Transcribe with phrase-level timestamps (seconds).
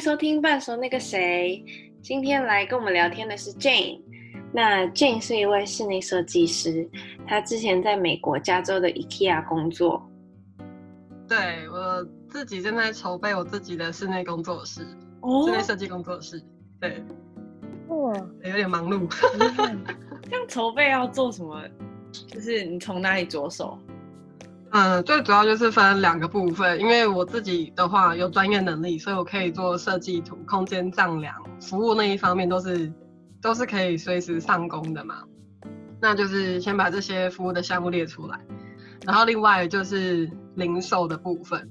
[0.00, 1.62] 迎收听《半熟那个谁》。
[2.00, 4.00] 今天来跟我们聊天的是 Jane。
[4.50, 6.88] 那 Jane 是一位室内设计师，
[7.26, 10.02] 她之前在美国加州的 IKEA 工作。
[11.28, 11.36] 对，
[11.68, 14.86] 我自己正在筹备我自己的室内工作室，
[15.20, 16.42] 哦、室内设计工作室。
[16.80, 17.04] 对，
[17.88, 19.06] 哇，有点忙碌。
[20.30, 21.62] 这样筹备要做什么？
[22.26, 23.78] 就是你从哪里着手？
[24.72, 32.92] 嗯，最主要就是分两个部分，因为我自己的话有专业能力，所以我可以做设计图、空间丈量、服务那一方面都是
[33.42, 35.24] 都是可以随时上工的嘛。
[36.00, 38.38] 那就是先把这些服务的项目列出来，
[39.04, 41.68] 然后另外就是零售的部分，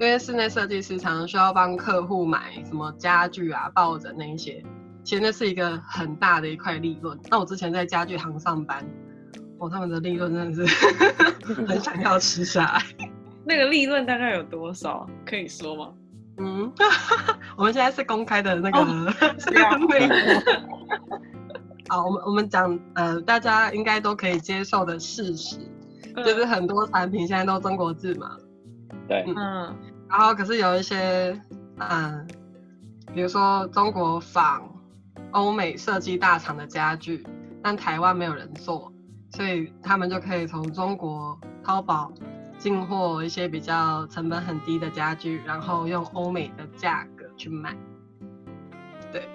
[0.00, 4.60] 为室内设计师常常需要帮客户买什么家具啊、抱枕那一些，
[5.04, 7.16] 其实那是一个很大的一块利润。
[7.30, 8.84] 那我之前在家具行上班。
[9.60, 10.74] 哦，他们的利润真的是
[11.66, 12.82] 很想要吃下来。
[13.44, 15.06] 那个利润大概有多少？
[15.26, 15.92] 可以说吗？
[16.38, 16.72] 嗯，
[17.56, 19.12] 我们现在是公开的那个内容。
[21.88, 25.58] 好，我们我们讲呃，大家应该都可以接受的事实，
[26.14, 28.36] 嗯、就是很多产品现在都中国字嘛。
[29.06, 29.76] 对，嗯。
[30.08, 31.38] 然后可是有一些
[31.78, 32.26] 嗯，
[33.12, 34.62] 比如说中国仿
[35.32, 37.26] 欧美设计大厂的家具，
[37.62, 38.90] 但台湾没有人做。
[39.30, 42.12] 所以他们就可以从中国淘宝
[42.58, 47.74] 进货一些比较成本很低的家具，然后用欧美的价格去卖。
[49.12, 49.26] 对，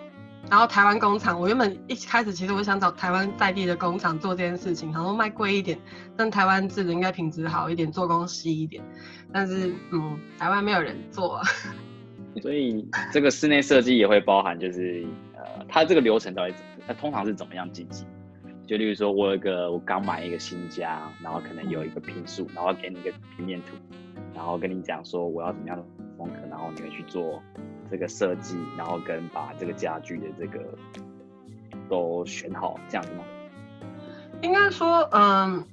[0.50, 5.80] 然后台湾工厂，我原本一开始其实我想找台湾在地的工厂做这件事情，然后卖贵一点，
[6.16, 8.84] 但台湾制的应该品质好一点，做工细一点。
[9.34, 11.42] 但是嗯，台湾没有人做，
[12.42, 18.06] 所以这个室内设计也会包含，就是呃，它这个流程到底怎么，它通常是怎么样进行？
[18.68, 23.76] 就例如说，我有一个我刚买一个新家，然后可能有一个平数，然后给你一个平面图，
[24.34, 25.84] 然后跟你讲说我要怎么样的
[26.18, 27.42] 风格，然后你会去做
[27.92, 30.60] 这个设计，然后跟把这个家具的这个
[31.88, 33.24] 都选好，这样子吗？
[34.42, 35.64] 应该说，嗯，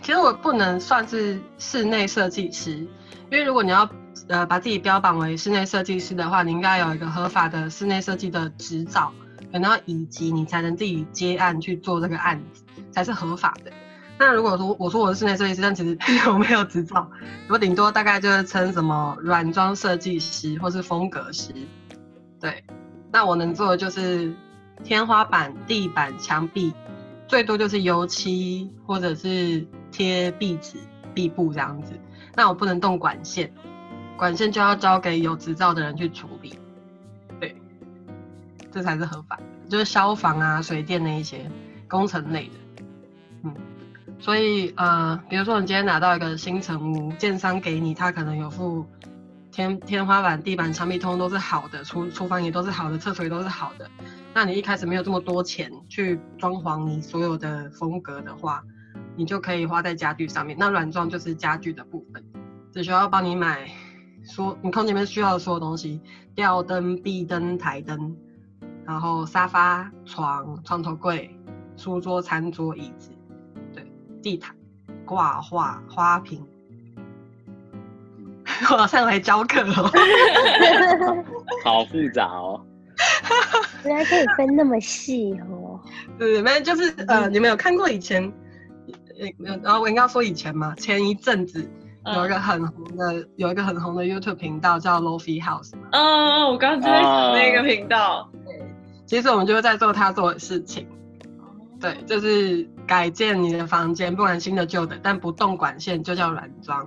[0.00, 3.88] 其实我不能算是室内设计师，因为如果你要
[4.28, 9.12] 呃把自己标榜为室内设计师的话，你应该有一个合法的室内设计的执照。
[9.52, 13.72] 可能要以及你才能自己接案去做这个案子，才是合法的。
[14.18, 15.96] 那如果说我说我是室内设计师，但其实
[16.28, 17.08] 我没有执照，
[17.48, 21.52] 我顶多大概就是称什么软装设计师或是风格师。
[22.40, 22.64] 对，
[23.12, 24.34] 那我能做的就是
[24.82, 26.72] 天花板、地板、墙壁，
[27.28, 30.78] 最多就是油漆或者是贴壁纸、
[31.14, 31.92] 壁布这样子。
[32.34, 33.52] 那我不能动管线，
[34.16, 36.57] 管线就要交给有执照的人去处理。
[38.78, 41.50] 这才是合法，就是消防啊、水电那一些
[41.88, 42.84] 工程类的，
[43.42, 43.52] 嗯，
[44.20, 48.86] 所以呃，比如说你今天拿到一个新成屋，建商给你，他可能有附
[49.50, 53.90] 天天花板、地板、墙壁通通都是好的，厨厨房也都是好的，厕所也都是好的，
[54.32, 58.62] 那你一开始没有这么多钱去装潢你所有的风格的话，
[59.16, 60.56] 你就可以花在家具上面。
[60.56, 62.24] 那软装就是家具的部分，
[62.72, 63.68] 只需要帮你买
[64.24, 66.00] 说你空间里面需要的所有东西，
[66.36, 68.16] 吊灯、壁灯、台灯。
[68.88, 71.30] 然后沙发、床、床头柜、
[71.76, 73.10] 书桌、餐桌、椅子，
[73.74, 73.86] 对，
[74.22, 74.56] 地毯、
[75.04, 76.42] 挂画、花瓶，
[78.72, 79.90] 我上来教课哦，
[81.62, 82.64] 好复杂哦，
[83.84, 85.78] 原来可以分那么细哦。
[86.18, 88.24] 对对，没有，就是呃，你们有看过以前，
[89.44, 91.70] 呃然后我应该要说以前嘛，前一阵子
[92.16, 95.88] 有一个很红的，嗯、有一个很红的 YouTube 频道叫 Lo-Fi House 嘛。
[95.92, 98.30] 嗯，我刚刚在想那个频道。
[99.08, 100.86] 其实我们就是在做他做的事情，
[101.80, 106.86] 对，就是改建你的房间，不管新的旧的，但不动管线就叫软装。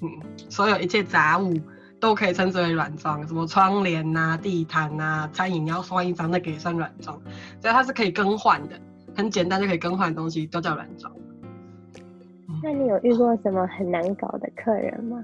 [0.00, 0.08] 嗯，
[0.48, 1.52] 所有一切杂物
[2.00, 7.20] 都可以称之为软装，什么窗帘呐、啊、地毯呐、啊、餐饮要换一张，那个也算软装。
[7.60, 8.80] 所以它是可以更换的，
[9.14, 11.12] 很简单就可以更换的东西都叫软装。
[12.62, 15.22] 那你有遇过什么很难搞的客人吗？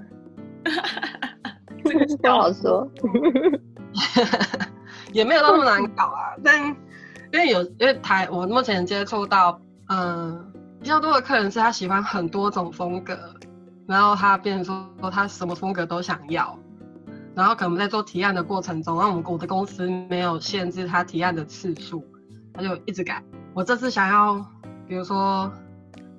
[2.21, 2.87] 不好说。
[5.13, 6.65] 也没有那么难搞啊，但
[7.33, 13.17] 因为有因为台我目前接触到，嗯、比较多的客人是他喜欢很多种风格，
[13.87, 14.65] 然后他变成
[15.01, 16.57] 说他什么风格都想要，
[17.35, 22.05] 然后可能在做提案的过程中，然后我们我的公司没有限制他提案的次数，
[22.53, 23.23] 他就一直改。
[23.53, 24.45] 我这次想要，
[24.87, 25.51] 比如说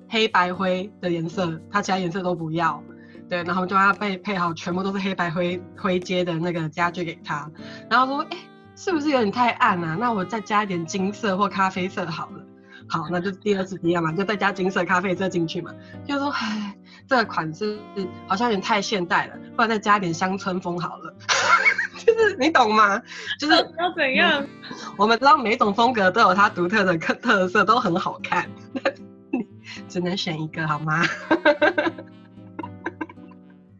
[0.09, 2.83] 黑白灰的颜色，他其他颜色都不要，
[3.29, 7.49] 对，然后就让他配配好全部都是黑白灰灰阶的那个家具给他，
[7.89, 8.37] 然后说，哎、
[8.75, 9.97] 是不是有点太暗啊？
[9.99, 12.43] 那我再加一点金色或咖啡色好了。
[12.87, 15.73] 好，那就第二次提案嘛，就再加金色、咖啡色进去嘛。
[16.05, 16.75] 就说，哎，
[17.07, 17.79] 这个款式
[18.27, 21.13] 好像有点太现代了，不然再加一点乡村风好了。
[22.05, 23.01] 就是你懂吗？
[23.39, 24.49] 就是要怎样、嗯？
[24.97, 28.45] 我们知道每种风格都有它独特的特特色，都很好看。
[29.31, 29.47] 你
[29.87, 31.01] 只能选一个好吗？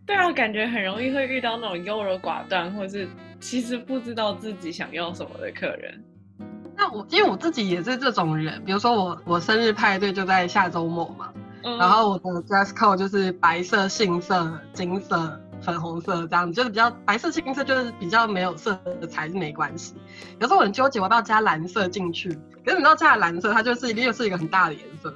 [0.06, 3.08] 对啊，感觉很容易会遇到那种优柔寡断，或是
[3.44, 6.02] 其实不知道自己想要什么的客人。
[6.78, 11.30] 那我因为我自己也是这种人，比如说我我生日派对就在下周末嘛，
[11.64, 18.80] 嗯、然后我的 dress code 就是白色、杏色、金色、粉红色这样子，就是比较白色、杏色，就是比较没有色
[19.10, 19.94] 彩是没关系。
[20.40, 22.30] 有时候我很纠结，我要不要加蓝色进去？
[22.64, 25.14] 可是你知道加了蓝色，它就是又是一个很大的颜色。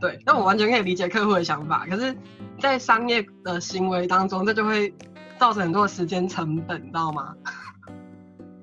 [0.00, 1.84] 对，那我完全可以理解客户的想法。
[1.90, 2.14] 可是，
[2.60, 4.94] 在商业的行为当中，这就会
[5.38, 7.34] 造成很多时间成本，你知道吗？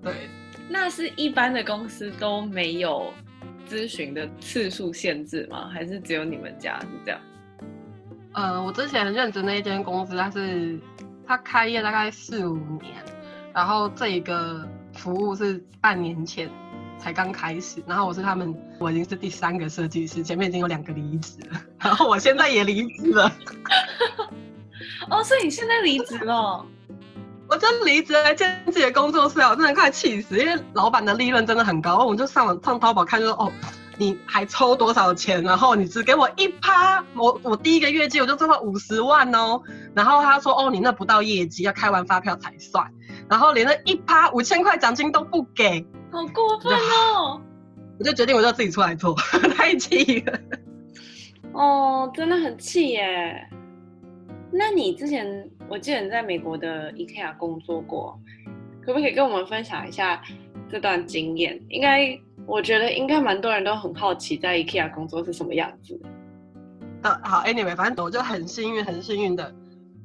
[0.03, 0.29] 对，
[0.69, 3.13] 那是一般的公司都没有
[3.67, 5.69] 咨询的次数限制吗？
[5.73, 7.19] 还是只有你们家是这样？
[8.33, 10.79] 呃，我之前任职那一间公司，它是
[11.25, 12.93] 它开业大概四五年，
[13.53, 16.49] 然后这一个服务是半年前。
[16.97, 23.31] 才刚开始，然后我是他们，我已经是第三个设计师，前面已经有两个离职了，然后我现在也离职了。
[25.09, 26.65] 哦，所以你现在离职了？
[27.47, 29.49] 我真离职来建自己的工作室啊！
[29.49, 33.51] 我真的快气死，因为老板的利润真的很高，我就上网上淘宝看，就说哦，
[33.99, 35.43] 你还抽多少钱？
[35.43, 39.61] 然后你只给我一趴，我我第一个月季我就赚到五十万哦。
[39.93, 42.83] 然后他说哦，你那不到业绩，要开完发票才算。
[43.29, 45.85] 然后连那一趴五千块奖金都不给。
[46.11, 47.39] 好过分哦！
[47.99, 49.13] 我就决定，我就自己出来做，
[49.55, 50.39] 太气了。
[51.53, 53.49] 哦，真的很气耶。
[54.57, 58.17] 那你之前，我记得你在美国的 IKEA 工作过，
[58.81, 60.23] 可不可以跟我们分享一下
[60.69, 61.61] 这段经验？
[61.67, 65.99] 应该，我觉得应该蛮多人都很好奇，在 IKEA 工作是什么样子。
[67.03, 69.53] 呃，好，Anyway，反正我就很幸运，很幸运的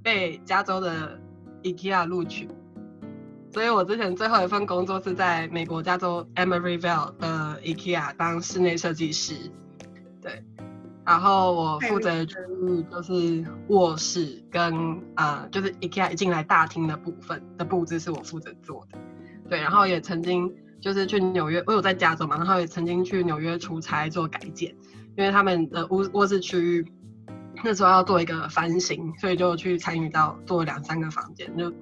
[0.02, 1.16] 被加州的
[1.62, 2.48] IKEA 录取。
[3.52, 9.34] 所以我之前最后一份工作是在美国加州 Emeryville 的 IKEA 当室内设计师，
[11.10, 14.72] 然后我负责区域就是卧室跟
[15.16, 18.98] 啊、呃，就是 IKEA 一进来大厅的部分的布置是我负责做的，
[19.48, 24.70] 对，然后也曾经就是去纽约，我有在加州嘛，然后也曾经去纽约出差做改建，
[25.16, 26.86] 因为他们的卧卧室区域
[27.64, 31.72] 那时候要做一个翻新，所以就去参与到做两三个房间就。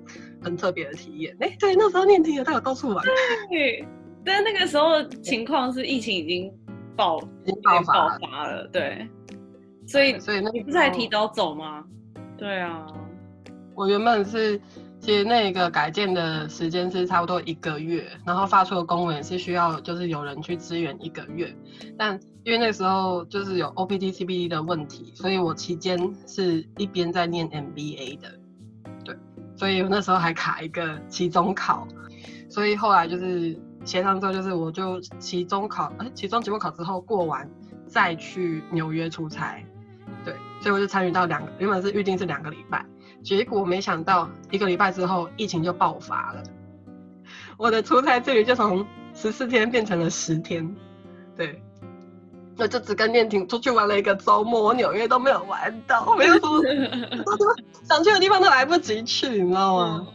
[0.41, 3.05] 很特别的体验，哎、欸，对，那时候念体也带我到处玩。
[3.51, 3.85] 对，
[4.25, 6.49] 但那个时候情况是疫情已经
[6.97, 9.11] 爆，已经爆发了，对。
[9.89, 11.83] 所以，所以那你不是还提早走吗？
[12.37, 12.87] 对啊，
[13.75, 14.61] 我原本是，
[15.01, 21.53] 其实那个改建的时间是差不多一个月，然后发出的公文也是需要，就是有人去支援一个月。
[21.97, 28.29] 但因为那时候就是有 OPT CPD 的问题，所以我期间是一边在念 MBA 的。
[29.05, 29.17] 对
[29.57, 31.89] 所以我那时候还卡一个期中考，
[32.49, 37.49] 所以后来就是协商之后，就是我就期中考，哎，期中、期末考之后过完
[37.87, 39.78] 再去纽约出差，对，
[40.61, 42.85] 所以我就参与到两个，原本是预定是两个礼拜，
[43.23, 46.43] 结果没想到一个礼拜之后疫情就爆发了，
[47.57, 50.75] 我的出差之旅就从十四天变成了十天，
[51.37, 51.63] 对。
[52.61, 56.61] 我就只跟念婷出去玩了一个周末，我纽约都没有玩到，没有什么
[57.89, 60.09] 想去的地方都来不及去，你知道吗？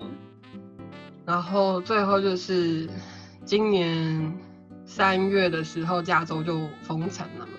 [1.26, 2.90] 然后最后就是
[3.46, 4.38] 今年
[4.86, 7.54] 三月的时候，加州就封城了嘛。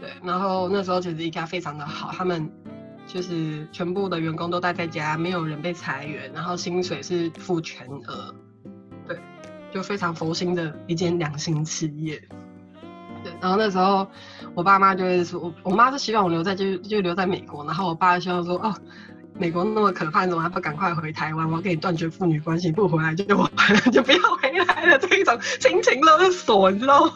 [0.00, 2.50] 对，然后那时候其实一家非常的好，他们
[3.06, 8.34] 就是全部的员工都待在家，没有人被裁员，然后薪水是付全额，
[9.08, 9.18] 对，
[9.72, 12.22] 就非常佛心的一间良心企业。
[13.40, 14.06] 然后那时候，
[14.54, 18.72] 我爸妈就会说，我我妈是希望我留在就就留在美国，然后我爸希望说，哦，
[19.34, 21.48] 美国那么可怕，你怎么还不赶快回台湾？
[21.48, 23.50] 我要跟你断绝父女关系，不回来就我
[23.90, 27.12] 就不要回来了，这一种亲情勒索，你知道吗？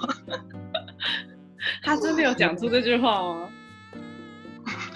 [1.82, 3.48] 他真的有讲出这句话吗？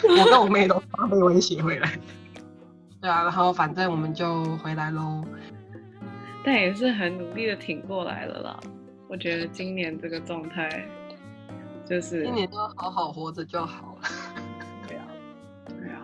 [0.02, 1.98] 我跟我妹都发被威胁回来。
[3.00, 5.24] 对啊，然后反正我们就回来喽。
[6.44, 8.60] 但也是很努力的挺过来了啦。
[9.08, 10.86] 我觉得今年这个状态。
[11.86, 14.08] 就是今年都好好活着就好了。
[14.88, 15.06] 对啊，
[15.66, 16.00] 对啊。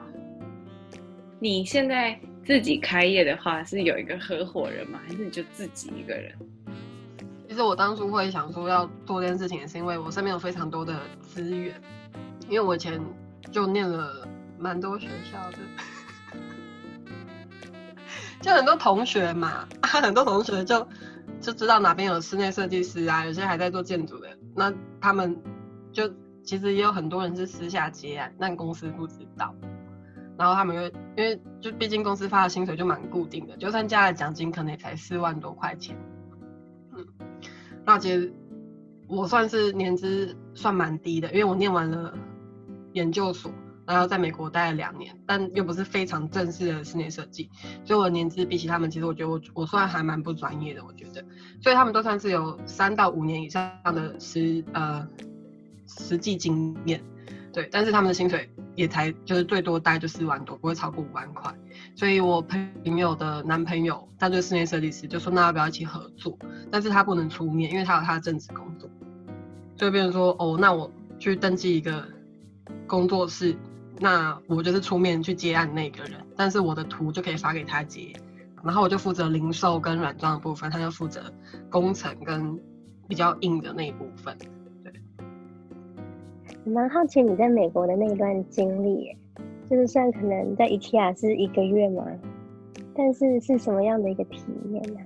[1.38, 5.00] 你现在自己开业的话，是有一个合伙人吗？
[5.06, 6.34] 还是你就自己一个人？
[7.50, 11.74] 其实我当初会想说要做这件事情，也是因为我身边有非常多的资源，
[12.48, 13.04] 因为我以前
[13.50, 14.24] 就念了
[14.56, 15.58] 蛮多学校的，
[18.40, 20.86] 就很多同学嘛，很多同学就
[21.40, 25.36] 就知道哪边有室内设计师啊，有些还在做建筑的，那他们。
[25.92, 26.08] 就
[26.44, 29.52] 其实也有很多人是私下接案，但公司不知道。
[30.38, 35.96] 然后他们又因为就毕竟公司发的薪水就蛮固定的，就算加了奖金，可能也才四万多块钱。
[37.84, 38.32] 那其实
[39.08, 42.16] 我算是年资算蛮低的，因为我念完了
[42.92, 43.50] 研究所，
[43.86, 47.50] 然后在美国待了两年，但又不是非常正式的室内设计，
[47.84, 51.24] 所以我的年资比起他们，其实我觉得我我算还蛮不专业的，我觉得，
[51.60, 55.06] 所以他们都算是有三到五年以上的实呃
[55.86, 57.02] 实际经验。
[57.52, 61.52] 对，但是他们的薪水也才就是最多大概就四万多，不会超过五万块。
[61.94, 66.38] 所以我朋友的男朋友，他就是室内设计师，就说那要不要一起合作？
[66.70, 68.88] 但是他不能出面，因为他有他的正职工作。
[69.76, 72.06] 所以变成说，哦，那我去登记一个
[72.86, 73.54] 工作室，
[73.98, 78.12] 那我就是出面去接案那个人，但是我的图就可以发给他接，
[78.62, 81.32] 然后我就负责零售跟软装的部分，他就负责
[81.70, 82.58] 工程跟
[83.08, 84.36] 比较硬的那一部分。
[86.64, 89.16] 蛮好奇你在美国的那一段经历，
[89.70, 92.04] 就是算可能在 IKEA 是一个月吗？
[92.96, 95.00] 但是是什么样的一个体验呢？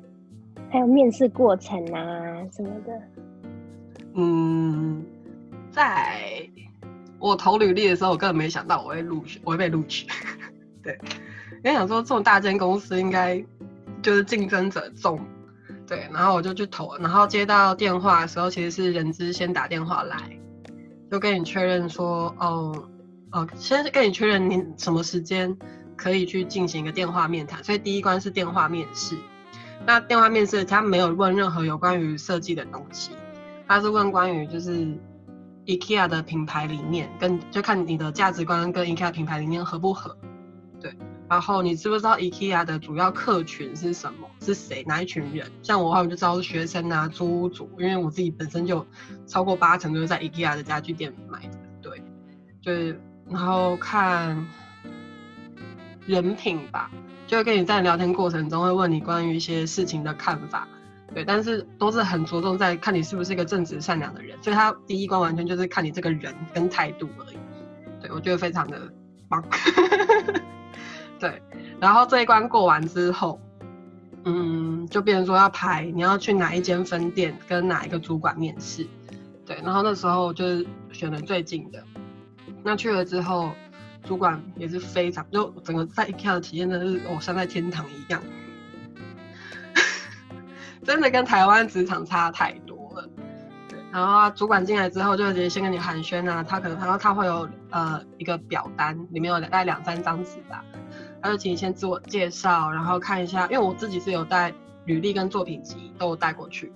[0.70, 3.02] 还有面试过程啊什么的。
[4.14, 5.04] 嗯，
[5.70, 6.48] 在
[7.18, 10.06] 我投履历的时候，我根本没想到我会录取，我会被录取。
[10.82, 10.98] 对，
[11.62, 13.44] 因为想说这种大间公司应该
[14.02, 15.20] 就是竞争者众，
[15.86, 20.16] 对，然后我就去投，然后接到电话的时候，其实是人资先打电话来。
[21.10, 22.88] 就跟你确认说，哦，
[23.34, 25.58] 哦，先跟你确认你什么时间
[25.96, 29.16] 可以去进行一个电话面谈，所以第一关是电话面试。
[29.84, 33.10] 那电话面试他没有问任何有关于设计的东西，
[33.66, 34.86] 他是问关于就是
[35.66, 40.16] IKEA 的品牌理念，跟就看你的价值观跟 IKEA 品牌理念合不合，
[40.80, 40.96] 对。
[41.28, 44.28] 然后你知不知道 IKEA 的主要客群是什么？
[44.40, 44.84] 是谁？
[44.86, 45.50] 哪一群人？
[45.60, 48.86] 像我的话，我就知道是学生啊、租屋族，因为我自己本身就
[49.26, 51.58] 超过八成都是在 IKEA 的家具店买的。
[51.82, 52.00] 对，
[52.62, 53.00] 就是
[53.30, 54.46] 然后看
[56.06, 56.90] 人品吧，
[57.26, 60.68] 就会跟你在聊天过程中会问你关于一些事情的看法。
[61.14, 67.36] 对，但是都是很着重在看你是不是一个正直善良的人，所以他第一关完全就是看你这个人跟态度而已。
[68.02, 68.92] 对，我觉得非常的
[69.28, 69.42] 棒。
[71.20, 71.40] 对，
[71.78, 73.40] 然后这一关过完之后，
[74.24, 78.84] 嗯，就变成说要排你要去哪一间分店跟哪一个主管面试，
[79.46, 81.82] 对，然后那时候就是选了最近的，
[82.64, 83.52] 那去了之后，
[84.02, 88.22] 主管也是非常，就整个在 IKEA 的体验真的是我像在天堂一样，
[90.82, 93.08] 真的跟台湾职场差太多了，
[93.92, 100.64] 然后主管进来之后就直接先跟你寒暄啊，他可能然后他会有呃一个表单，里面有大概两三张纸吧。
[101.22, 104.52] 他就请你先自我介绍，然后看一下，因为我自己是有带
[104.84, 106.70] 履历跟作品集都有带过去。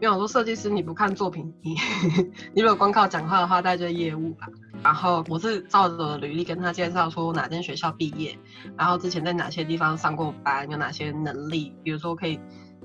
[0.00, 1.76] 因为我说设计师你不看作品，你
[2.52, 4.48] 你如果光靠讲话的话，带就业务吧。
[4.82, 8.38] 然后我是照着履历跟他介绍说哪间学校毕业，
[8.76, 12.40] 然后之前在哪些地方上过班，有哪些能力，比如说可以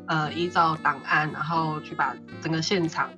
[0.08, 3.10] 呃依照档案，然后去把整个现场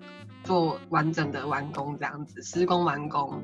[0.44, 3.44] 做完整的完工这样子，施工完工。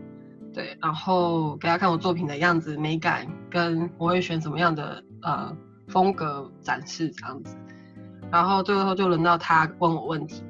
[0.53, 5.53] 对，然后给他看我作品的样子、美感，跟我会选什么样的呃
[5.89, 7.57] 风格展示这样子，
[8.31, 10.45] 然后最后就轮到他问我问题，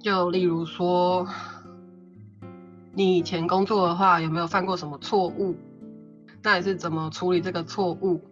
[0.00, 1.26] 就例如说，
[2.96, 5.54] 你以前工作的话有没有犯过什么错误？
[6.42, 8.24] 那你是怎么处理这个错误？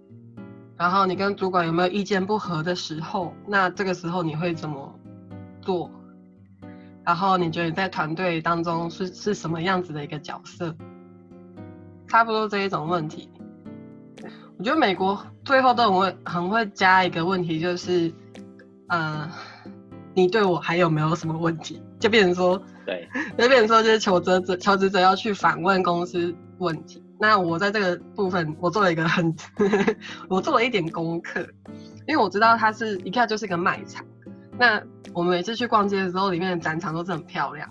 [0.79, 3.35] 然后你跟主管有没有意见不合的时候？
[3.47, 4.99] 那这个时候你会怎么
[5.61, 5.91] 做？
[7.05, 10.75] 然后你觉得在团队当中是是什么样子的一个角色？
[12.09, 13.31] 差不多这一种问题。
[14.57, 18.09] 我觉得美国最后都很会很会加一个问题，就是，
[18.89, 19.31] 嗯、呃，
[20.15, 21.83] 你对我还有没有什么问题？
[22.01, 27.03] 就变成说，对，就变成说就是求职者求职者要去反问公司问题。
[27.19, 29.35] 那我在这个部分，我做了一个很，
[30.29, 31.41] 我做了一点功课，
[32.07, 34.05] 因为我知道它是一看就是一个卖场。
[34.59, 37.69] 那我们每次去逛街的时候，里面的展场都是很漂亮，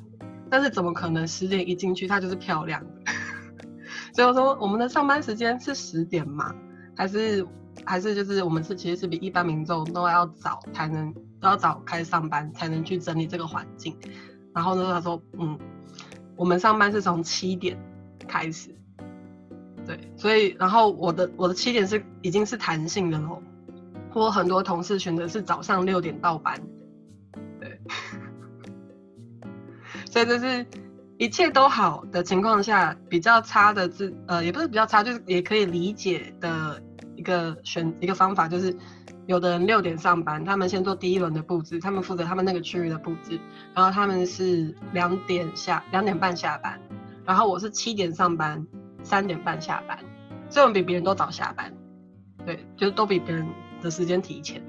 [0.49, 3.11] 但是怎么可能十点一进去它就是漂亮的？
[4.15, 6.53] 所以我说，我们的上班时间是十点吗？
[6.95, 7.45] 还是
[7.85, 13.95] 还是就是我们是其实是比一般民众都要早才能都要早开始上班才能去整理这个环境。
[14.53, 15.57] 然后呢，他说，嗯，
[16.35, 17.77] 我们上班是从七点
[18.27, 18.75] 开始，
[19.85, 23.41] 对，所以然后我的我的七点是已经是弹性的喽。
[24.13, 26.61] 我很多同事选择是早上六点到班，
[27.59, 27.79] 对，
[30.11, 30.63] 所以这是
[31.17, 36.79] 一切都好的情况下，比较差的是呃，也不是比较差，就是也可以理解的
[37.15, 38.77] 一个选一个方法，就是
[39.25, 43.39] 有的人六点上班，他们先做第一轮的布置，他们负责他们那个区域的布置，
[43.73, 46.79] 然后他们是两点下两点半下班，
[47.25, 48.65] 然后我是七点上班，
[49.01, 49.97] 三点半下班。
[50.49, 51.73] 所以我们比别人都早下班，
[52.45, 53.47] 对，就是都比别人
[53.81, 54.61] 的时间提前。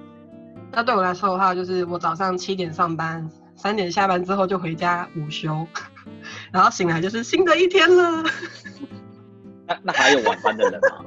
[0.72, 5.66] 那对我来说的话，就是我早上七点上班，三点下班之后就回家午休，
[6.50, 8.24] 然后醒来就是新的一天了。
[9.66, 11.04] 那那还有晚班的人吗？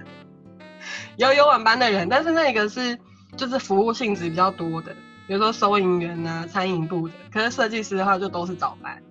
[1.18, 2.98] 有有晚班的人，但是那个是
[3.38, 4.94] 就是服务性质比较多的，
[5.28, 7.14] 比如说收银员啊、餐饮部的。
[7.32, 9.02] 可是设计师的话就都是早班。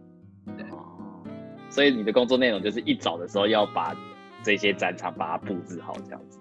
[0.59, 0.67] 对。
[1.71, 3.95] 所以你的工作内容就是一早的时候要把
[4.43, 6.39] 这些展场把它布置好，这样子。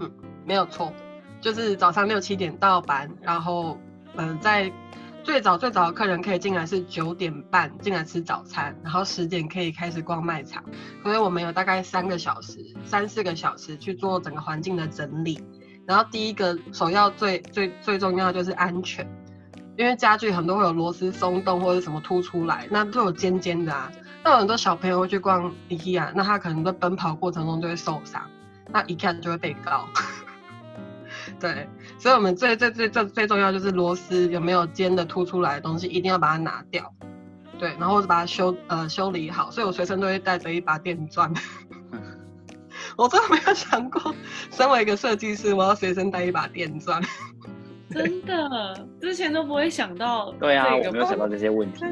[0.00, 0.10] 嗯，
[0.44, 0.92] 没有错。
[1.40, 3.78] 就是早上六七点到班，然后，
[4.16, 4.72] 嗯、呃，在
[5.22, 10.64] 最早最早的客人可以进来是九点半进来吃早餐，然后十点可以开始逛卖场，
[11.02, 15.38] 所以我们有大概三个小时、三四个小时去做整个环境的整理。
[15.88, 19.08] 然后第一个首要最最最重要的就是安全，
[19.74, 23.90] 因为家具很多会有螺丝松动或者什么凸出来，那都有尖尖的啊。
[24.22, 28.20] 那有很多小朋友会去逛 IKEA，那他可能在奔跑过程中就会受伤，
[28.70, 29.88] 那 IKEA 就会被告。
[31.40, 31.66] 对，
[31.98, 36.92] 所以我们最最最最最重要就是螺丝有没有尖的凸出来的东西，一定要把它拿掉。
[37.58, 39.50] 对，然后把它修呃修理好。
[39.50, 41.32] 所以我随身都会带着一把电钻。
[42.98, 44.12] 我真的没有想过，
[44.50, 47.00] 身为一个设计师，我要随身带一把电钻。
[47.88, 50.32] 真的，之前都不会想到。
[50.40, 51.84] 对啊，我没有想到这些问题。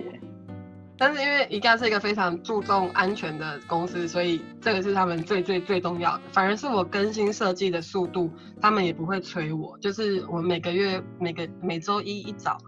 [0.99, 6.23] 但是因为 IKEA 是一个非常注重安全的公司，所以这个是他们最最最重要的。
[6.33, 8.29] 反而是我更新设计的速度，
[8.61, 9.79] 他们也不会催我。
[9.79, 12.59] 就是我每个月每个每周一一早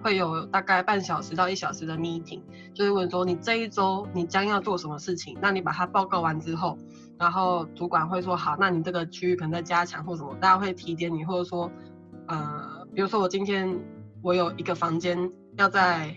[0.00, 2.40] 会有大概半小时到一小时的 meeting，
[2.72, 6.78] 就是问说你这一周你将要做什么事情，那你把它报告完之后，
[7.22, 11.70] 然后主管会说好，那你这个区域可能在加强或什么，大家会提点你，或者说
[12.26, 13.78] 呃，比如说我今天
[14.20, 16.14] 我有一个房间要在。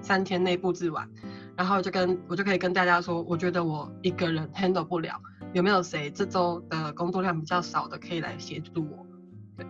[0.00, 1.10] 三天内布置完，
[1.56, 5.20] 然后就跟我就可以跟大家说，我觉得我一个人 handle 不了，
[5.52, 9.04] 有没有谁这周的工作量比较少的可以来协助我？
[9.56, 9.66] 对，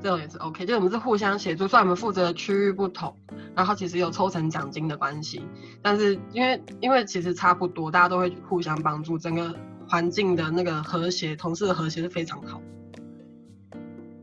[0.00, 3.14] 这种也是 OK，就我们是互相协助，虽然我们负责的区域不同，
[3.54, 5.42] 然后其实有抽成奖金的关系，
[5.82, 9.54] 但是因为因为其实差不多，大家都会互相帮助，整个
[9.92, 12.58] 环境的那个和谐，同事的和谐是非常好。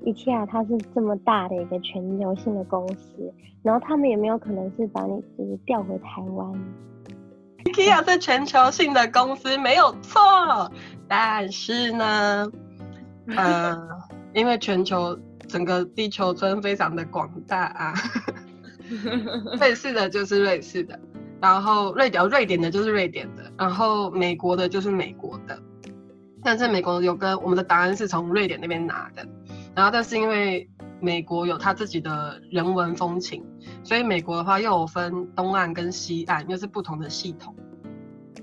[0.03, 6.51] IKEA 它是这么大的一个全球性的公司，然后他们也没有可能是把你就是调回台湾
[7.65, 10.19] ？IKEA 是全球性的公司没有错，
[11.07, 12.51] 但是呢，
[13.37, 13.87] 呃，
[14.33, 15.15] 因为全球
[15.47, 17.93] 整个地球村非常的广大啊，
[19.59, 20.99] 瑞士的就是瑞士的，
[21.41, 25.61] 然后瑞典瑞典的就是瑞典的，然后美国的就是美国的，
[26.43, 29.25] 但是美国有个我们的答案是从瑞典那边拿的。
[29.75, 33.45] 然后，但是因为美国有它自己的人文风情，
[33.83, 37.55] 所以美国的话又有分东岸跟西岸，又是不同的系统。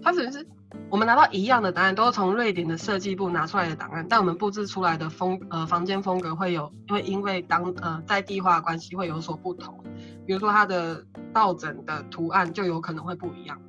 [0.03, 0.47] 它只是
[0.91, 9.83] 我们拿到一样的档案，都是从瑞典的设计部拿出来的档案，但我们布置出来的风呃房间风格会有，会因为当呃在地化关系会有所不同。
[10.27, 13.61] 比如说它的抱枕的图案就有可能会不一样。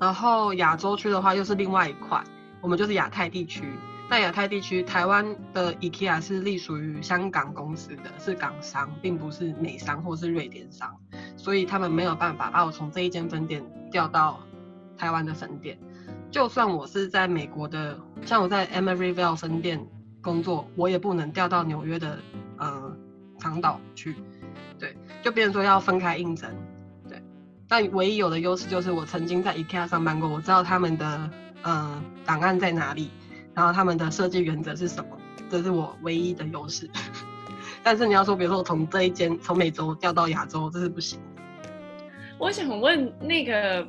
[0.00, 2.22] 然后亚洲区的话又是另外一块，
[2.60, 3.64] 我们就是亚太地区。
[4.10, 10.94] 在亚太地区，台湾的 IKEA 是隶属于香港公司的，是港商，并不是美商或是瑞典商，
[11.34, 14.40] 所以他们没有办法把我从这一间分店调到
[14.98, 15.78] 台湾的分店。
[16.32, 19.86] 就算我是在美国的，像我在 Emeryville 分店
[20.22, 22.18] 工作，我也不能调到纽约的
[22.56, 22.96] 呃
[23.38, 24.16] 长岛去。
[24.78, 26.50] 对，就变成说要分开应征。
[27.06, 27.22] 对，
[27.68, 33.10] 但唯一有的优势就是我曾经在 IKEA 上班过，我知道他们的呃档案在哪里。
[33.54, 35.10] 然后他们的设计原则是什么？
[35.50, 36.88] 这是我唯一的优势。
[37.84, 41.20] 但是你要说，比如说从这一间从美洲调到亚洲，这是不行。
[42.38, 43.86] 我想问那个，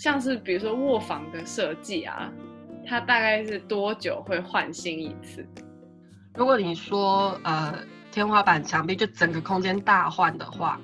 [0.00, 2.32] 像是比如说卧房的设计啊，
[2.86, 5.46] 它大概是多久会换新一次？
[6.34, 10.80] 如果你说呃天花板、墙壁就整个空间大换的话，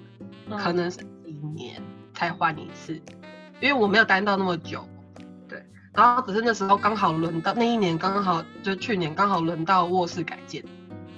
[0.51, 1.81] 嗯、可能是一年
[2.13, 2.93] 才换一次，
[3.59, 4.87] 因为我没有待到那么久。
[5.49, 10.63] 对然后只是那时候刚好轮到那一年刚好就去年刚好轮到卧室改建，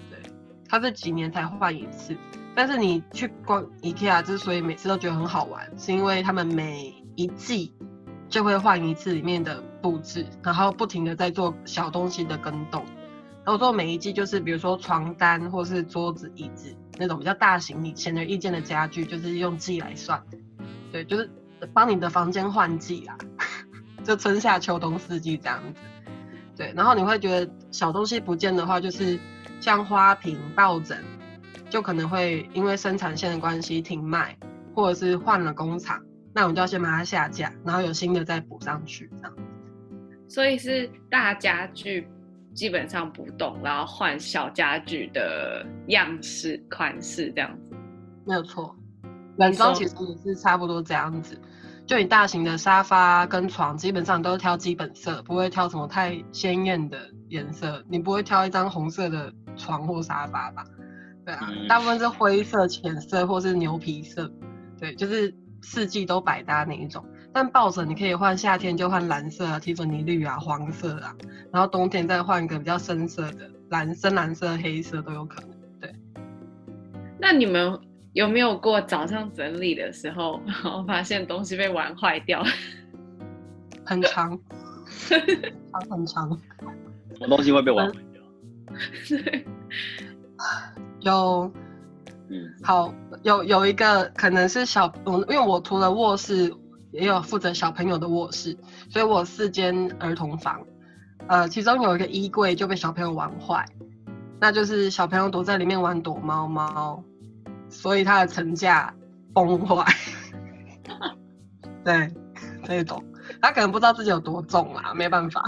[0.09, 0.21] 对，
[0.69, 2.17] 它是几年才换一次。
[2.55, 7.75] 但是你去逛 IKEA 之所以每次都觉得很好玩，是因为他们每一季
[8.29, 12.85] 就会换一次里面的布置，然后不停的在做小东西的更动。
[13.45, 20.23] 然后做每一季就是比如说床单或是桌子椅子那种比较大型你显而易见的家具，就是用季来算，
[20.93, 21.29] 对，就是
[21.73, 23.19] 帮你的房间换季啊。
[24.05, 25.81] 就春夏秋冬四季这样子，
[26.57, 29.19] 对，然后你会觉得小东西不见的话，就是
[29.59, 31.03] 像花瓶、抱枕，
[31.69, 34.39] 就可能会因为生产线的关系停卖，
[34.73, 36.01] 或者是换了工厂，
[36.35, 39.35] 那我们就要先把它下架，然后有新的再补上去这样。
[40.29, 42.07] 所以是大家具
[42.55, 47.75] 基本上不动，然后换小家具的样式、款式这样子。
[48.27, 48.77] 没有错，
[49.37, 51.41] 软装其实也是差不多这样子。
[51.87, 57.83] 就你大型的沙发跟床，基本上都是挑基本色，不会挑什么太鲜艳的颜色。
[57.89, 60.63] 你不会挑一张红色的床或沙发吧？
[61.25, 64.31] 对啊，嗯、大部分是灰色、浅色或是牛皮色。
[64.79, 67.05] 对，就是四季都百搭那一种。
[67.33, 71.15] 但抱枕你可以换，夏天就换蓝色啊、蒂芙尼绿啊、黄色啊，
[71.53, 75.51] 然后冬天再换一个比较深色的蓝、深蓝色、黑色都有可能。
[75.81, 75.95] 对，
[77.21, 77.79] 那你们？
[78.15, 82.43] 有没有过早上整理的时候，然后发现东西被玩坏掉？
[83.85, 84.37] 很长，
[85.09, 86.41] 长很长。
[87.17, 88.23] 什么东西会被玩坏掉？
[89.09, 89.45] 对，
[91.01, 91.53] 有，
[92.31, 96.55] 嗯，好，有有一个可能是小，嗯，因为我除了卧室，
[96.93, 98.57] 也有负责小朋友的卧室，
[98.91, 100.61] 所以我有四间儿童房，
[101.27, 103.65] 呃，其中有一个衣柜就被小朋友玩坏，
[104.41, 107.03] 那就是小朋友躲在里面玩躲猫猫。
[107.71, 108.95] 所以它的层架
[109.35, 109.85] 崩坏，
[111.85, 112.11] 对，
[112.67, 113.05] 可以懂。
[113.43, 115.45] 他可能不知道自己有多重啦，没办法。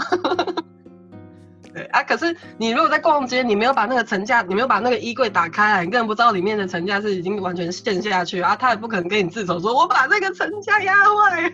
[1.73, 8.55] 对啊，可是你如果在逛街，你没有把那个层架，你没有把那个衣柜打开来，你根本不知道里面的层架是已经完全陷下去啊。
[8.55, 11.53] 他也不可能跟你自首说，我把这个层架压坏。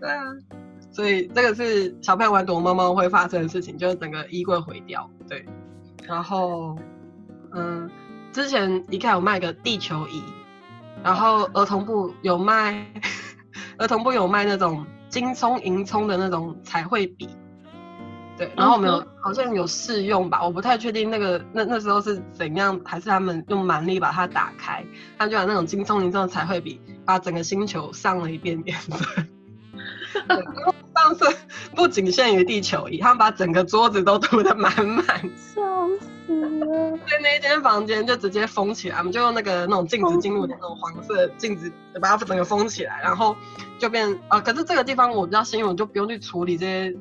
[0.00, 0.22] 对啊，
[0.90, 5.08] 所以这个是小朋友玩躲猫猫会发生的事情，就是整个衣柜毁掉。
[5.28, 5.44] 对，
[6.06, 6.78] 然后，
[7.52, 7.90] 嗯。
[8.32, 10.22] 之前 IKEA 有卖个地球仪，
[11.02, 12.84] 然后儿童部有卖，
[13.78, 17.30] 儿童部有卖那种金葱银葱的那种彩绘笔，
[18.36, 24.84] 对，然后我们有好像有试用吧，我不太确定那个那那时候是怎样，还是他们用蛮力把它打开，
[25.18, 28.94] 他就把那种金葱银葱的彩绘笔，把整个星球上了一遍颜色。
[30.96, 31.26] 上次
[31.74, 35.04] 不仅限于地球仪，他们把整个桌子都涂得满满，
[35.36, 35.86] 笑
[36.26, 36.98] 死了。
[37.06, 41.70] 在那间房间就直接封起来，我们就用那个那种禁止进入的那种黄色镜子，
[42.00, 43.36] 把它整个封起来，然后
[43.78, 46.96] 就变呃，可是这个地方我比较幸运，我就不用去处理这些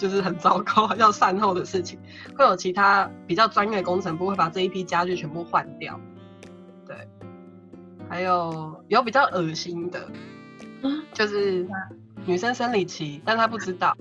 [0.00, 1.98] 就是很糟糕要善后的事情，
[2.36, 6.00] 会有其他比较专业的工程部会把这一批家具全部换掉。
[6.86, 6.96] 对，
[8.08, 10.08] 还有有比较恶心的，
[11.12, 11.68] 就是。
[12.26, 13.96] 女生生理期，但她不知道，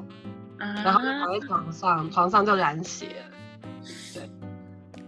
[0.59, 3.81] 啊、然后躺在床上，床上就染血了。
[4.13, 4.29] 对，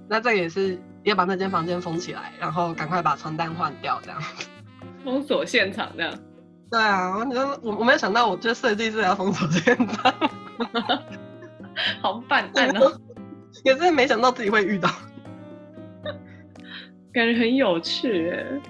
[0.08, 4.24] 那这也是要把那间房间封起来，然后赶快把床单换掉，这样。
[5.04, 6.14] 封锁现场这样。
[6.72, 10.14] 对啊，我觉得我我没有想到，我觉得设计师要封锁现场，
[12.02, 13.00] 好办案哦。
[13.66, 14.90] 也是没想到自己会遇到，
[17.12, 18.62] 感觉很有趣诶。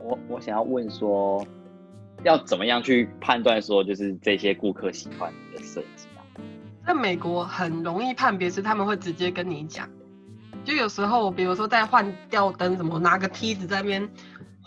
[0.00, 1.46] 我我想要问说。
[2.24, 6.26] 要怎么样去判断说，就是这些顾客喜欢你的设计啊？
[6.84, 9.88] 在美国很容易判别，是他们会直接跟你讲。
[10.64, 14.08] 就有时候，比如说在换吊灯什么，拿个梯子在那边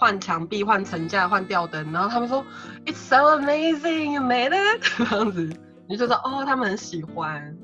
[0.02, 2.44] 换墙壁、换层架、换吊灯，然后他们说
[2.88, 5.48] "It's so amazing, you made it" 这样子，
[5.88, 7.56] 你就说哦，他们很喜欢。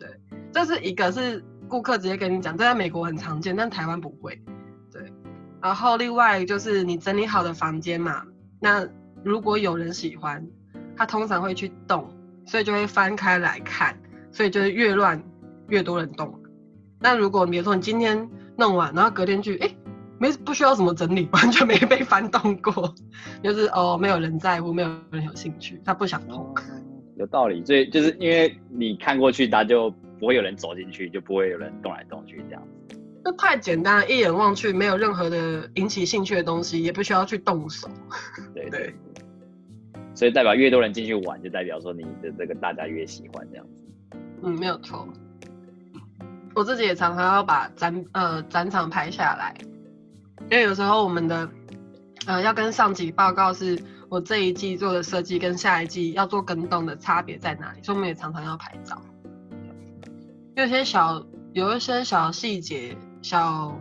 [0.00, 0.08] 对，
[0.50, 4.42] 这是一个是顾客直接跟你讲，这在美国很常见，但台湾不会。
[4.90, 5.12] 对，
[5.60, 8.24] 然后另外就是你整理好的房间嘛，
[8.58, 8.88] 那。
[9.24, 10.44] 如果有人喜欢，
[10.96, 12.12] 他通常会去动，
[12.44, 13.96] 所以就会翻开来看，
[14.32, 15.22] 所以就是越乱
[15.68, 16.42] 越多人动。
[16.98, 19.71] 那如果比如说你今天弄完，然后隔天去，哎，
[20.22, 22.94] 没不需要什么整理，完全没被翻动过，
[23.42, 26.54] 就是哦，没有人在乎，没有人有兴趣，他不想动。
[27.16, 32.96] 有道理，所以就是因为你看过去，他就不会有人走进去，就不会有人动来动去这样子。
[33.24, 37.88] 这太简单了，一眼望去没有任何的引起兴趣的东西，也不需要去动手。
[38.54, 38.94] 对对。
[40.14, 44.18] 所以代表越多人进去玩，就代表说你的这个大家越喜欢这样子。
[44.44, 45.08] 嗯，没有错。
[46.54, 49.56] 我自己也常常要把展呃展场拍下来，
[50.50, 51.48] 因为有时候我们的
[52.26, 59.00] 呃要跟上级报告是我这一季做的设计跟下一季要做跟动的差别在哪里，所以我们也常常要拍照。
[60.56, 63.78] 有些小有一些小细节、小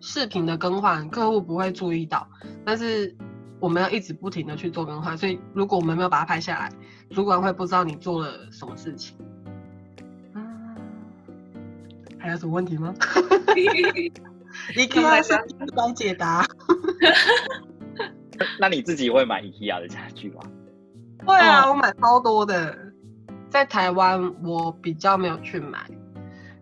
[0.00, 2.28] 饰品的更换，客户不会注意到，
[2.64, 3.16] 但是。
[3.58, 6.70] 我们要一直不停的去做更换，所以如果我们没有把它拍下来，
[7.08, 9.16] 主管会不知道你做了什么事情。
[10.34, 10.76] 嗯，
[12.18, 12.94] 还有什么问题吗
[14.74, 16.46] ？IKEA 是来解答。
[18.60, 20.42] 那你自己会买 IKEA 的家具吗？
[21.24, 22.76] 会啊，我买超多的。
[23.48, 25.78] 在台湾我比较没有去买。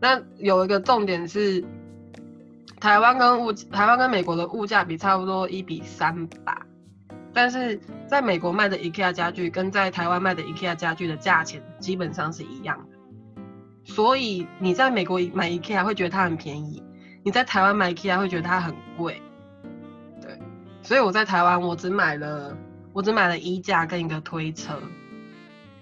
[0.00, 1.64] 那有一个重点是，
[2.78, 6.64] 台湾跟物台湾跟美国的物价比差不多一比三吧。
[7.32, 12.96] 但是在美国卖的 IKEA 家具跟在台湾卖的 IKEA 家具的价钱基本上是一样的。
[13.82, 16.82] 所以你在美国买 IKEA 会觉得它很便宜，
[17.24, 19.20] 你在台湾买 IKEA 会觉得它很贵。
[20.20, 20.38] 对，
[20.82, 22.56] 所以我在台湾我只买了
[22.92, 24.74] 我只买了衣架跟一个推车。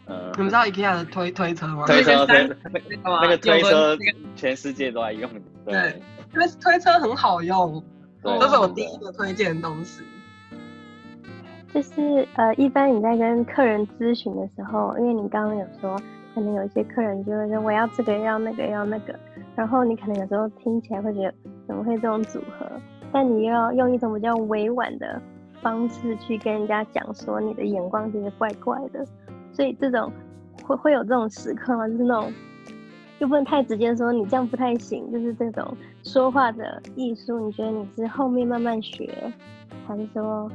[0.07, 1.85] 呃，你们知道 IKEA 的推推车吗？
[1.87, 2.49] 推车推
[3.03, 3.99] 那那个推车
[4.37, 5.29] 全世界都在用。
[5.67, 6.01] 对，
[6.33, 7.83] 因为推车很好用，
[8.23, 10.03] 对这是我第一个推荐的东西。
[11.75, 15.97] 就是呃，一般你在跟客人咨询的时候，因为你刚刚有说，
[16.35, 19.19] 可能有一些客人就会说我要这个要那个要那个，
[19.55, 21.35] 然后你可能有时候听起来会觉得
[21.67, 22.67] 怎么会这种组合，
[23.13, 25.21] 但你又要用一种比较委婉的
[25.61, 29.07] 方式去跟人家讲说你的眼光其实怪怪的，
[29.53, 30.11] 所以这种
[30.65, 31.87] 会会有这种时刻吗？
[31.87, 32.33] 就是那种
[33.19, 39.33] 又不能太直接说你这样不太行，就是这种说话的艺术，你觉得你是后面慢慢学，
[39.87, 40.51] 还是说？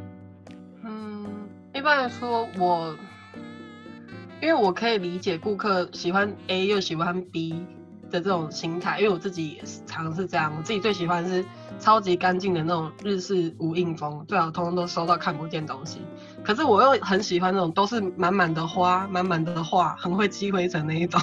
[0.83, 1.25] 嗯
[1.73, 2.95] 一般来说，我
[4.41, 7.63] 因为我可以理解顾客喜欢 A 又喜欢 B
[8.09, 10.53] 的这种心态，因为我自己也是常是这样。
[10.57, 11.43] 我自己最喜欢是
[11.79, 16.01] 超级干净的那种日式无印风，最好通通都收到看不见东西。
[16.43, 21.21] 可是我又很喜欢那种都是满满的花、满满的画，很会积灰尘那一种。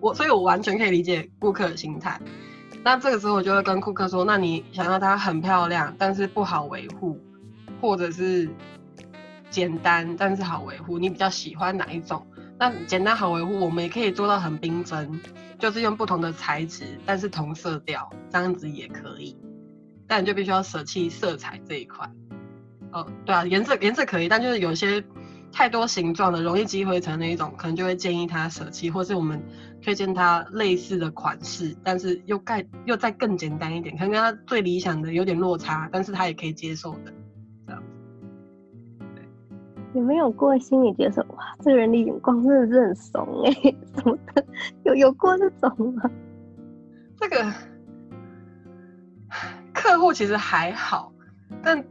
[0.00, 2.20] 我所以，我完全可以理解顾客的心态。
[2.82, 7.18] 那这个时候，我就会跟顾客说：“那你想要它很漂亮，但是不好维护，
[7.80, 8.48] 或者是？”
[9.50, 12.22] 简单但是好维护，你比较喜欢哪一种？
[12.58, 15.20] 那简单好维护，我们也可以做到很缤纷，
[15.58, 19.36] 就是用不同的材质，但是同色调，这样子也可以。
[20.08, 22.10] 但你就必须要舍弃色彩这一块。
[22.90, 25.04] 哦，对啊，颜色颜色可以，但就是有些
[25.52, 29.40] 太多形状的，容易积灰尘那一种，可能就会建议他舍弃，或是我们
[29.80, 37.12] 推荐他类似的款式，但是又盖又再更简单一点，可能跟他最理想的有点落差，但是他也可以接受的。
[39.98, 44.44] 有没有过心理觉得，哇，这个人的眼光真的是很怂哎、欸， 什么的？
[44.84, 46.08] 有有过这种吗？
[47.16, 47.52] 这个
[49.74, 51.12] 客户其实还好，
[51.64, 51.84] 但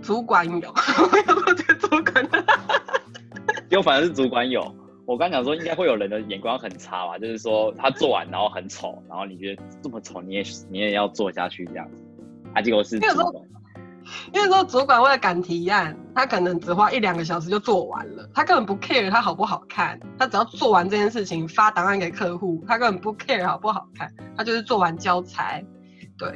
[0.00, 2.28] 主管有，我觉得主管，
[3.70, 4.74] 有反正是主管有。
[5.06, 11.96] 我刚讲说应该会有人的眼光很差吧，就是说他做完然后很丑，然后你觉得这么丑你也你也要做下去这样子，
[12.54, 13.44] 啊，结果是主管。
[14.32, 25.62] 因为说主管为了赶提案，他可能只花一两个小时就做完了，他根本不 care 他好不好看，他只要做完这件事情发档案给客户，他根本不 care 好不好看，他就是做完交差，
[26.18, 26.28] 对，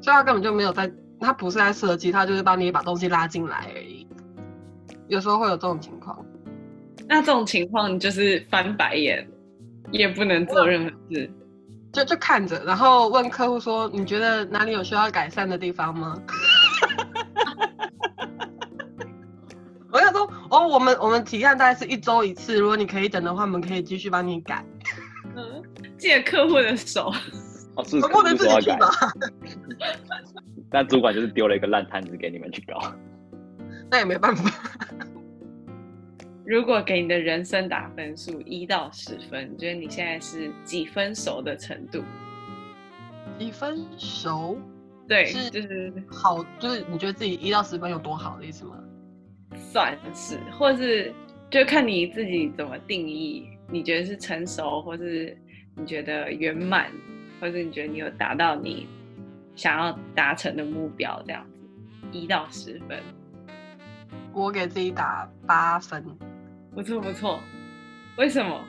[0.00, 4.06] 所以他根本就没有在，他不是在设计，他就是帮你把东西拉进来而已。
[5.08, 6.24] 有时候会有这种情况，
[7.08, 9.28] 那这种情况你就是翻白眼，
[9.90, 11.30] 也不能做任何事，
[11.92, 16.18] 就就看着，然后问客户说，你觉得哪里有需要改善的地方吗？
[20.56, 24.64] 哦，我们我们提案大概是一周一次，如果你可以等的话，我们可以继续帮你改。
[25.36, 25.62] 嗯，
[25.98, 27.12] 借客户的手，
[27.76, 28.78] 哦，是不能自己改。
[30.70, 32.80] 但主管就是丢了一个烂摊子给你们去搞，
[33.90, 34.50] 那也没办法。
[36.46, 42.02] 如果给你的人生打分数一到十分，你觉得你现在是几分熟的程度？
[43.38, 44.56] 几分熟？
[45.06, 48.78] 对，是就是好，就是你觉得自己一到十分有多好的意思吗？
[49.72, 51.12] 算是，或是
[51.50, 53.48] 就看你自己怎么定义。
[53.68, 55.36] 你觉得是成熟，或是
[55.74, 56.90] 你觉得圆满，
[57.40, 58.86] 或是你觉得你有达到你
[59.56, 61.58] 想要达成的目标，这样子，
[62.12, 63.02] 一到十分。
[64.32, 66.04] 我给自己打八分，
[66.74, 67.40] 不错不错。
[68.16, 68.64] 为什么？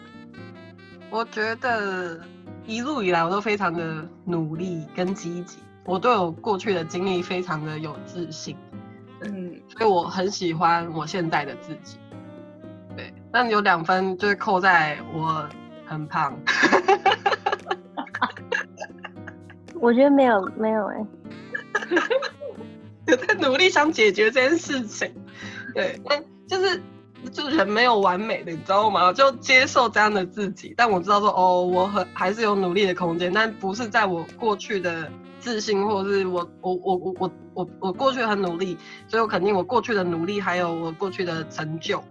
[1.12, 2.20] 我觉得
[2.66, 5.60] 一路以来我都非常的努力跟积极。
[5.86, 8.67] 我对我过去的经历非常的有自信，嗯，
[9.78, 11.98] 所以我很喜欢我现在的自己。
[12.96, 15.48] 对，但有两分就是扣在我
[15.86, 16.36] 很胖。
[19.80, 21.06] 我觉得没有没有哎、欸，
[23.06, 25.14] 有在努力想解决这件事情。
[25.76, 26.82] 对，但就是
[27.32, 29.14] 就人没有完美的，你知道吗？
[29.14, 30.74] 就接受这样的自己。
[30.76, 35.08] 但我知道说哦，我很还是有努力的空间，但不是在我过去的。
[35.40, 42.04] 自信，或者是我我我我我我我过去很努力，所以我肯定我过去的努力还有我过去的成就。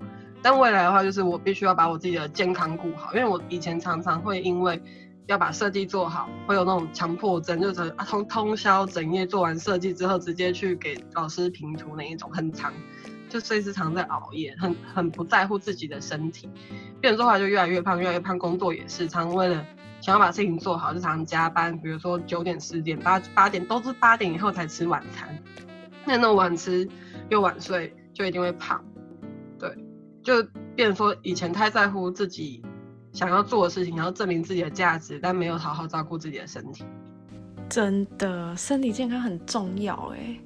[0.42, 4.82] 但未来的话，就是我必须要把我自己的健康顾好，因为我以前常常会因为
[5.26, 12.72] 要把设计做好，会有那种强迫症，就是通通宵整夜做完设计之后，直接去给老师评图那一种，很长，
[13.28, 16.48] 就随时常在熬夜，很很不在乎自己的身体，
[17.00, 19.64] 变成后来就越来越胖，越来越胖，工作也是常为了。
[20.06, 21.76] 想要把事情做好，就常加班。
[21.80, 25.36] 比如说九点、十点、八八点，都是八点以后才吃晚餐。
[26.04, 26.88] 那那晚吃
[27.28, 28.80] 又晚睡，就一定会胖。
[29.58, 29.68] 对，
[30.22, 30.40] 就
[30.76, 32.62] 变成说以前太在乎自己
[33.12, 36.84] 想要做的事情，然后证明自己的价值，但没有好好照顾自己的身体。
[37.68, 40.38] 真的，身体健康很重要哎。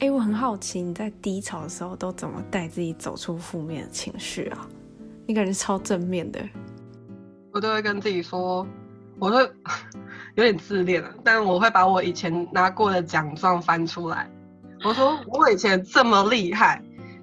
[0.00, 4.68] 哎，我很好奇你在低潮的时候都怎么带自己走出负面的情绪啊？
[5.26, 6.46] 你感觉超正面的。
[7.52, 8.66] 我都会跟自己说，
[9.18, 9.42] 我会
[10.36, 14.30] 有点自恋了，但我会把我以前拿过的奖状翻出来。
[14.84, 16.82] 我说 我以前这么厉害，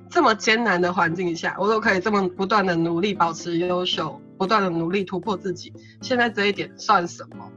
[0.09, 5.73] 这么艰难的环境下，我都可以这么不断的努力保持优秀，不断的努力突破自己。
[6.01, 7.51] 现在这一点算什么？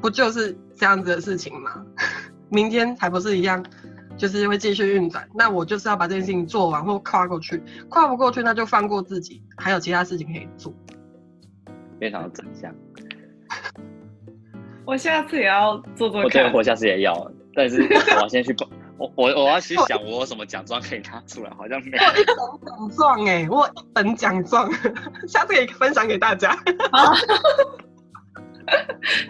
[0.00, 1.84] 不就是这样子的事情吗？
[2.50, 3.64] 明天还不是一样？
[4.16, 10.74] 就是会继续运转，那我就是要把这件事情做完或跨过去，跨不过去那就放过自己，还有其他事情可以做。
[12.00, 12.74] 非常的正向。
[14.86, 16.24] 我下次也要做做看。
[16.24, 17.82] 我觉得我下次也要，但是
[18.16, 18.56] 我要先去
[18.96, 22.02] 我我我要去想我有什么奖状可以拿出来，好像没有。
[22.04, 22.24] 我一
[22.64, 24.70] 本奖状哎，我一本奖状，
[25.28, 26.56] 下次可以分享给大家。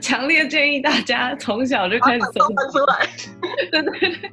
[0.01, 2.33] 强烈建议大家从小就开始分
[2.71, 3.09] 出来。
[3.71, 4.33] 对对对。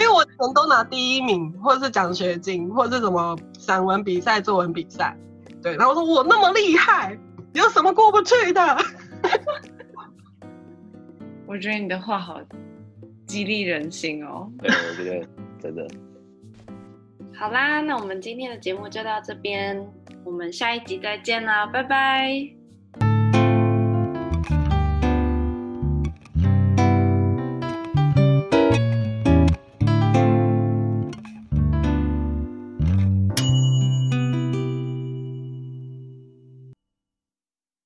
[0.00, 5.16] 因为我以前都拿第一名，或者是奖学金，或者是什么散文比赛、作文比赛，
[5.62, 5.76] 对。
[5.76, 7.18] 然后我说我那么厉害，
[7.56, 8.62] 有什么过不去的？
[11.46, 12.40] 我觉得你的话好
[13.26, 14.50] 激励人心哦。
[14.58, 15.26] 对，我觉得
[15.60, 15.86] 真的。
[17.34, 19.84] 好啦，那我们今天的节目就到这边，
[20.24, 22.55] 我们下一集再见啦，拜拜。